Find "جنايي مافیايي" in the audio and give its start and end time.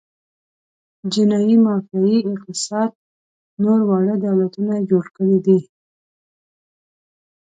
1.13-2.19